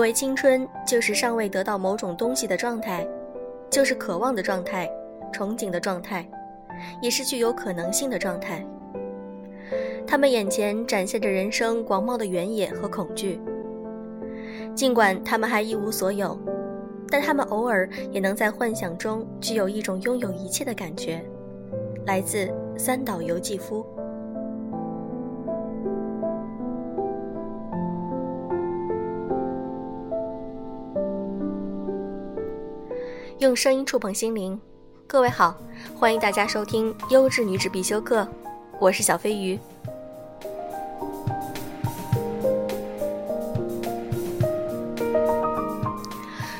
[0.00, 3.06] 所谓青春，就是尚未得到某种东西的状态，
[3.68, 4.90] 就是渴望的状态、
[5.30, 6.26] 憧憬的状态，
[7.02, 8.64] 也是具有可能性的状态。
[10.06, 13.38] 他们眼前展现着人生广袤的原野和恐惧。
[14.74, 16.34] 尽管他们还一无所有，
[17.10, 21.22] 但他们偶尔也能在幻想中具有一种拥有一切的感觉，
[22.06, 23.84] 来自三岛由纪夫。
[33.40, 34.60] 用声音触碰心灵，
[35.06, 35.56] 各位好，
[35.98, 38.20] 欢迎大家收听《优质女子必修课》，
[38.78, 39.58] 我是小飞鱼。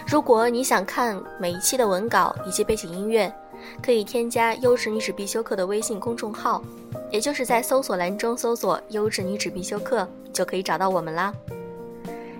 [0.06, 3.30] 如果你想看每一期的文稿以及背景音乐，
[3.82, 6.62] 可以添加“优质女子必修课”的微信公众号，
[7.10, 11.34] 也就是在搜索栏中搜索“优质女子必修课”就可以找到我们啦。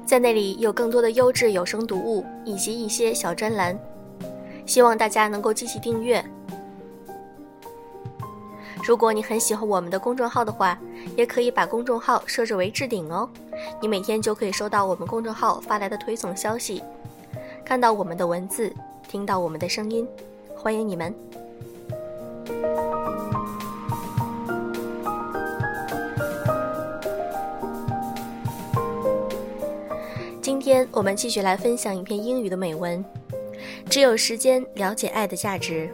[0.06, 3.78] 在那里有更多的优质有声读物以及一些小专栏。
[4.70, 6.24] 希望大家能够积极订阅。
[8.84, 10.78] 如果你很喜欢我们的公众号的话，
[11.16, 13.28] 也可以把公众号设置为置顶哦，
[13.82, 16.84] 你每天就可以收到我们公众号发来的推送消息，
[17.64, 18.72] 看到我们的文字，
[19.08, 20.06] 听到我们的声音，
[20.54, 21.12] 欢迎你们。
[30.40, 33.04] 今天我们继续来分享一篇英语的美文。
[33.89, 35.89] 只有时间了解爱的价值。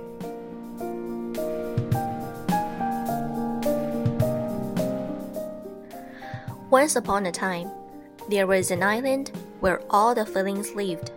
[6.71, 7.69] Once upon a time,
[8.30, 11.11] there was an island where all the feelings lived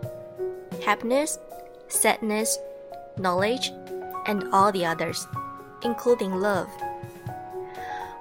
[0.83, 1.39] happiness,
[1.87, 2.57] sadness,
[3.17, 3.71] knowledge,
[4.27, 5.25] and all the others,
[5.83, 6.67] including love.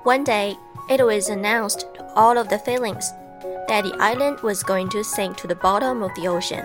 [0.05, 0.57] One day,
[0.89, 3.11] it was announced to all of the feelings
[3.69, 6.65] that the island was going to sink to the bottom of the ocean.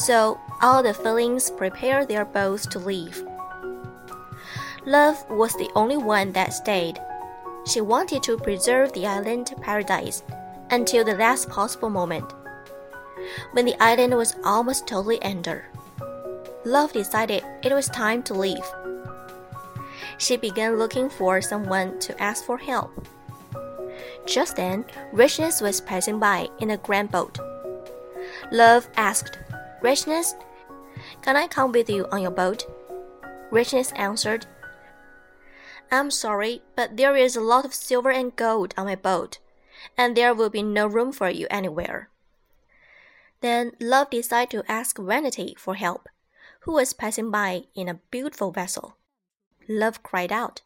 [0.00, 3.22] So all the feelings prepared their boats to leave.
[4.86, 6.98] Love was the only one that stayed.
[7.66, 10.22] She wanted to preserve the island paradise
[10.70, 12.32] until the last possible moment.
[13.52, 15.66] When the island was almost totally under,
[16.64, 18.64] Love decided it was time to leave.
[20.16, 23.06] She began looking for someone to ask for help.
[24.24, 27.38] Just then, Richness was passing by in a grand boat.
[28.50, 29.38] Love asked
[29.82, 30.34] Richness,
[31.22, 32.66] can I come with you on your boat?
[33.50, 34.46] Richness answered,
[35.90, 39.38] I'm sorry, but there is a lot of silver and gold on my boat,
[39.96, 42.10] and there will be no room for you anywhere.
[43.40, 46.08] Then Love decided to ask Vanity for help,
[46.60, 48.96] who was passing by in a beautiful vessel.
[49.68, 50.62] Love cried out,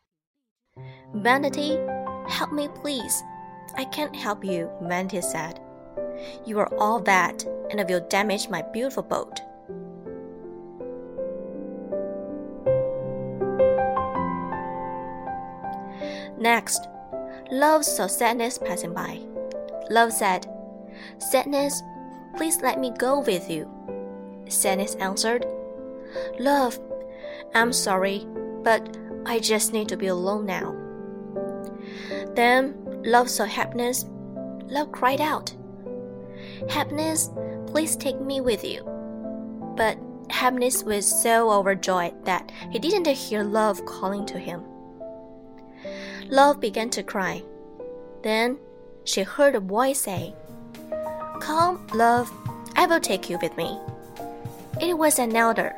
[1.14, 1.78] Vanity,
[2.28, 3.22] help me please.
[3.76, 5.60] I can't help you, Vanity said.
[6.44, 9.40] You are all that, and it will damage my beautiful boat.
[16.38, 16.88] Next,
[17.50, 19.20] Love saw Sadness passing by.
[19.90, 20.46] Love said,
[21.18, 21.82] Sadness,
[22.36, 23.70] please let me go with you.
[24.48, 25.46] Sadness answered,
[26.38, 26.78] Love,
[27.54, 28.26] I'm sorry,
[28.62, 30.76] but I just need to be alone now.
[32.34, 32.74] Then
[33.04, 34.06] Love saw Happiness.
[34.66, 35.54] Love cried out,
[36.68, 37.30] Happiness,
[37.66, 38.82] please take me with you.
[39.76, 39.98] But
[40.30, 44.62] Happiness was so overjoyed that he didn't hear Love calling to him.
[46.28, 47.42] Love began to cry.
[48.22, 48.58] Then
[49.04, 50.34] she heard a voice say,
[51.40, 52.32] Come, Love,
[52.74, 53.78] I will take you with me.
[54.80, 55.74] It was an elder.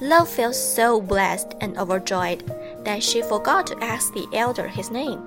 [0.00, 2.42] Love felt so blessed and overjoyed
[2.84, 5.18] that she forgot to ask the elder his name.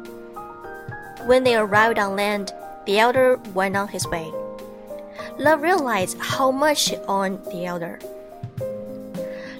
[1.25, 2.53] When they arrived on land,
[2.85, 4.31] the elder went on his way.
[5.37, 7.99] Love realized how much she owed the elder.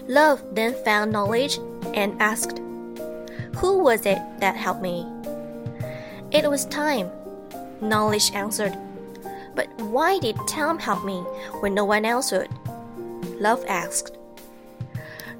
[0.08, 1.58] Love then found knowledge
[1.94, 2.60] and asked,
[3.58, 5.08] Who was it that helped me?
[6.32, 7.10] It was time,
[7.82, 8.78] knowledge answered.
[9.56, 11.20] But why did time help me
[11.62, 12.50] when no one else would?
[13.40, 14.18] Love asked.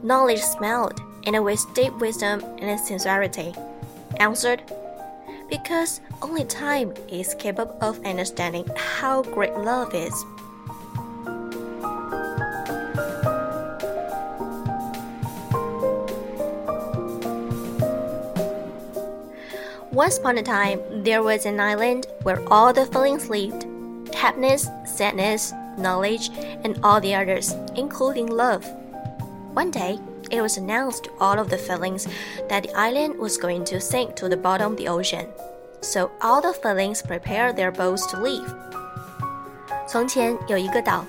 [0.02, 3.54] Knowledge smiled, and with deep wisdom and sincerity,
[4.18, 4.62] answered,
[5.50, 10.14] Because only time is capable of understanding how great love is.
[19.92, 23.66] Once upon a time, there was an island where all the feelings lived
[24.14, 26.30] happiness, sadness, knowledge,
[26.64, 28.66] and all the others, including love.
[29.54, 30.00] One day,
[30.35, 32.07] it was announced to all of the feelings
[32.49, 35.27] that the island was going to sink to the bottom of the ocean.
[35.81, 38.47] So all the feelings prepared their boats to leave.
[39.89, 41.05] 从前有一个岛，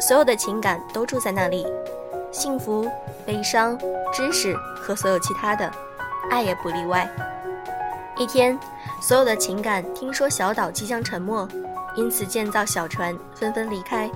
[0.00, 1.66] 所有的情感都住在那里，
[2.30, 2.86] 幸福、
[3.24, 3.78] 悲伤、
[4.12, 5.70] 知识和所有其他的，
[6.30, 7.08] 爱也不例外。
[8.18, 8.58] 一天，
[9.00, 11.48] 所有的情感听说小岛即将沉没，
[11.96, 14.10] 因此建造小船，纷纷离开，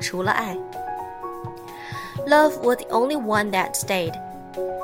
[0.00, 0.56] 除了爱。
[2.26, 4.12] Love was the only one that stayed.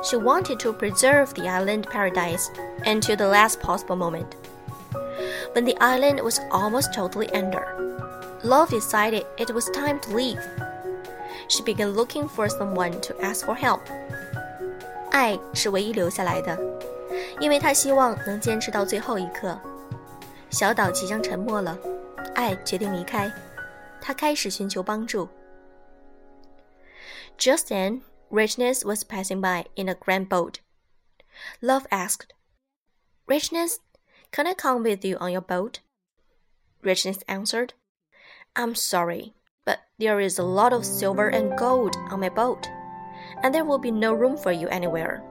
[0.03, 2.51] She wanted to preserve the island paradise
[2.85, 4.37] until the last possible moment.
[5.55, 7.65] When the island was almost totally under,
[8.43, 10.41] Love decided it was time to leave.
[11.49, 13.81] She began looking for someone to ask for help.
[15.11, 16.59] 爱是唯一留下来的，
[17.41, 19.59] 因为他希望能坚持到最后一刻。
[20.51, 21.77] 小岛即将沉没了，
[22.35, 23.33] 爱决定离开，
[24.01, 25.29] 他开始寻求帮助。
[27.41, 30.61] Just then, Richness was passing by in a grand boat.
[31.61, 32.33] Love asked,
[33.29, 33.79] Richness,
[34.33, 35.81] can I come with you on your boat?
[36.83, 37.75] Richness answered,
[38.55, 39.35] I'm sorry,
[39.65, 42.69] but there is a lot of silver and gold on my boat,
[43.43, 45.23] and there will be no room for you anywhere.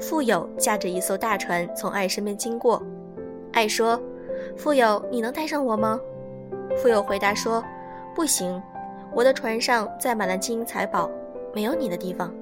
[0.00, 2.82] 富有驾着一艘大船从爱身边经过，
[3.52, 4.02] 爱说：“
[4.56, 6.00] 富有，你能带上我吗？”
[6.76, 8.60] 富有回答说：“不行，
[9.12, 11.10] 我的船上载满了金银财宝，
[11.54, 12.32] 没有你的地方。”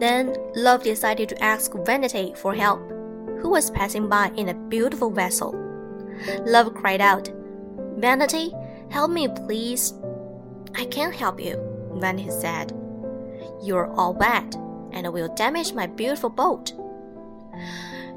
[0.00, 2.80] Then Love decided to ask Vanity for help,
[3.42, 5.54] who was passing by in a beautiful vessel.
[6.46, 7.30] Love cried out,
[7.98, 8.54] Vanity,
[8.88, 9.92] help me, please.
[10.74, 11.58] I can't help you,
[11.98, 12.72] Vanity said.
[13.62, 14.56] You're all wet
[14.92, 16.72] and will damage my beautiful boat.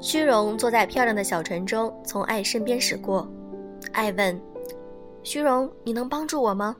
[0.01, 3.27] 虚荣坐在漂亮的小船中，从爱身边驶过。
[3.91, 4.39] 爱问
[5.23, 6.75] ：“虚荣，你能帮助我吗？”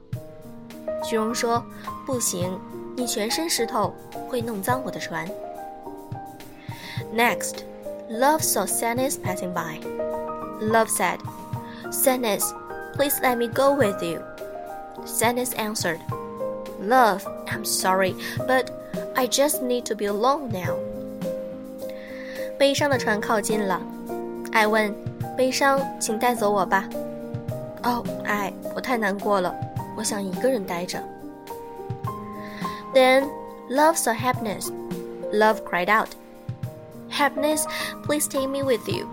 [1.03, 1.63] 虚荣说
[2.07, 2.57] ：“不行，
[2.95, 3.93] 你全身湿透，
[4.29, 5.27] 会弄脏我的船。”
[7.13, 7.63] Next,
[8.09, 9.81] Love saw Sadness passing by.
[10.61, 11.19] Love said,
[11.91, 12.53] "Sadness,
[12.95, 14.21] please let me go with you."
[15.05, 15.99] Sadness answered,
[16.81, 18.15] "Love, I'm sorry,
[18.47, 18.67] but
[19.15, 20.75] I just need to be alone now."
[22.58, 23.80] 悲伤的船靠近了，
[24.52, 24.94] 爱问：“
[25.36, 26.88] 悲伤，请带走我吧。”
[27.84, 29.54] 哦，爱，我太难过了，
[29.96, 30.98] 我想一个人待着。
[32.94, 33.24] Then
[33.68, 34.70] love saw happiness.
[35.32, 36.08] Love cried out,
[37.10, 37.64] "Happiness,
[38.06, 39.06] please take me with you."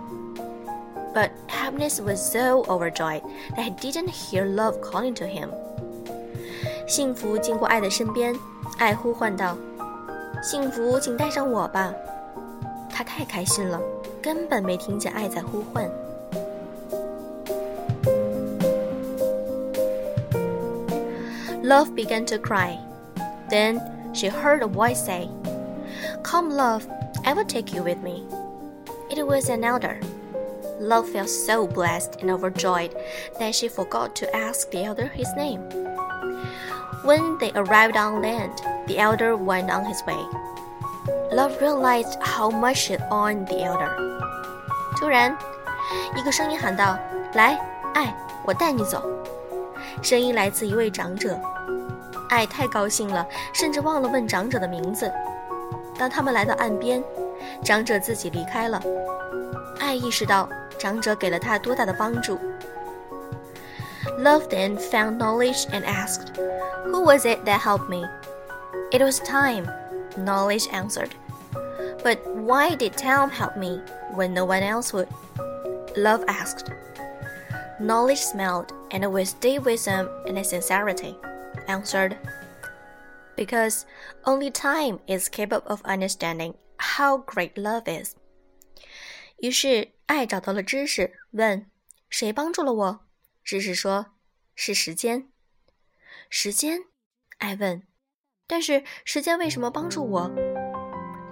[1.14, 3.22] But happiness was so overjoyed
[3.56, 5.48] that he didn't hear love calling to him.
[6.86, 8.34] 幸福经过爱的身边，
[8.78, 11.92] 爱呼唤道：“幸福，请带上我吧。”
[12.96, 13.80] 他太开心了，
[14.22, 15.90] 根本没听见爱在呼唤。
[21.62, 22.76] Love began to cry.
[23.48, 23.80] Then
[24.12, 25.28] she heard a voice say,
[26.22, 26.86] Come, love,
[27.24, 28.24] I will take you with me.
[29.10, 30.00] It was an elder.
[30.80, 32.94] Love felt so blessed and overjoyed
[33.38, 35.60] that she forgot to ask the elder his name.
[37.04, 40.18] When they arrived on land, the elder went on his way.
[41.36, 43.90] Love realized how much it owed the elder.
[44.98, 45.36] 突然，
[46.14, 47.58] 一个声音喊道：“来，
[47.94, 49.02] 爱，我带你走。”
[50.02, 51.38] 声音来自一位长者。
[52.28, 55.10] 爱太高兴了，甚至忘了问长者的名字。
[55.98, 57.02] 当他们来到岸边，
[57.64, 58.80] 长者自己离开了。
[59.80, 62.38] 爱意识到长者给了他多大的帮助。
[64.18, 66.34] Love then found knowledge and asked,
[66.86, 68.06] "Who was it that helped me?"
[68.90, 69.66] It was time.
[70.16, 71.10] Knowledge answered.
[72.06, 73.80] But why did time help me
[74.14, 75.08] when no one else would?
[75.96, 76.70] Love asked.
[77.80, 81.16] Knowledge smiled, and with deep wisdom and sincerity,
[81.66, 82.16] answered,
[83.36, 83.84] Because
[84.24, 88.14] only time is capable of understanding how great love is.
[89.38, 91.66] 于是，爱找到了知识，问：“
[92.08, 93.00] 谁帮助了我？”
[93.42, 94.06] 知识说：“
[94.54, 95.28] 是时间。”
[96.30, 96.84] 时间，
[97.38, 97.82] 爱问。
[98.46, 100.30] 但是时间为什么帮助我？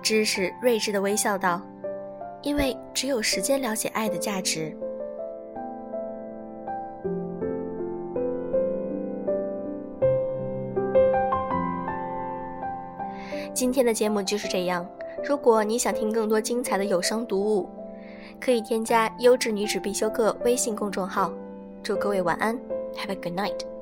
[0.06, 1.60] 知识睿智的微笑道
[2.44, 4.72] ：“因为只有时间了解爱的价值。”
[13.52, 14.88] 今天的节目就是这样。
[15.28, 17.68] 如果你想听更多精彩的有声读物，
[18.40, 21.34] 可以添加“优质女子必修课”微信公众号。
[21.82, 22.56] 祝各位晚安
[22.96, 23.75] ，Have a good night。